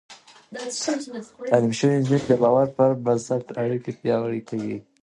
تعليم 1.51 1.71
شوې 1.79 1.95
نجونې 1.99 2.23
د 2.29 2.33
باور 2.43 2.67
پر 2.77 2.89
بنسټ 3.05 3.45
اړيکې 3.61 3.91
پياوړې 3.99 4.41
کوي. 4.49 4.77